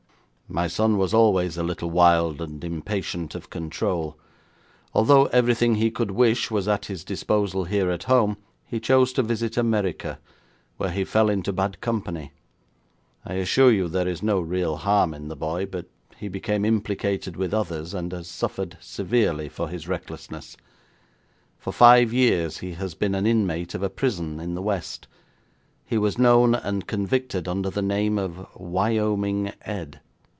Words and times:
'My 0.53 0.67
son 0.67 0.97
was 0.97 1.13
always 1.13 1.55
a 1.55 1.63
little 1.63 1.89
wild 1.89 2.41
and 2.41 2.61
impatient 2.61 3.35
of 3.35 3.49
control. 3.49 4.17
Although 4.93 5.27
everything 5.27 5.75
he 5.75 5.89
could 5.89 6.11
wish 6.11 6.51
was 6.51 6.67
at 6.67 6.87
his 6.87 7.05
disposal 7.05 7.63
here 7.63 7.89
at 7.89 8.03
home, 8.03 8.35
he 8.65 8.77
chose 8.77 9.13
to 9.13 9.23
visit 9.23 9.55
America, 9.55 10.19
where 10.75 10.91
he 10.91 11.05
fell 11.05 11.29
into 11.29 11.53
bad 11.53 11.79
company. 11.79 12.33
I 13.23 13.35
assure 13.35 13.71
you 13.71 13.87
there 13.87 14.09
is 14.09 14.21
no 14.21 14.41
real 14.41 14.75
harm 14.75 15.13
in 15.13 15.29
the 15.29 15.37
boy, 15.37 15.67
but 15.67 15.85
he 16.17 16.27
became 16.27 16.65
implicated 16.65 17.37
with 17.37 17.53
others, 17.53 17.93
and 17.93 18.11
has 18.11 18.27
suffered 18.27 18.75
severely 18.81 19.47
for 19.47 19.69
his 19.69 19.87
recklessness. 19.87 20.57
For 21.59 21.71
five 21.71 22.11
years 22.11 22.57
he 22.57 22.73
has 22.73 22.93
been 22.93 23.15
an 23.15 23.25
inmate 23.25 23.73
of 23.73 23.83
a 23.83 23.89
prison 23.89 24.41
in 24.41 24.55
the 24.55 24.61
West. 24.61 25.07
He 25.85 25.97
was 25.97 26.17
known 26.17 26.55
and 26.55 26.87
convicted 26.87 27.47
under 27.47 27.69
the 27.69 27.81
name 27.81 28.19
of 28.19 28.45
Wyoming 28.57 29.53
Ed.' 29.61 30.01